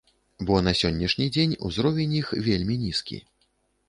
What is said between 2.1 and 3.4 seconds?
іх вельмі нізкі.